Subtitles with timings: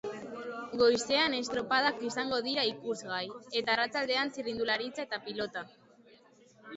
[0.81, 3.21] Goizean estropadak izango dira ikusgai,
[3.61, 5.65] eta arratsaldean txirrindularitza eta pilota.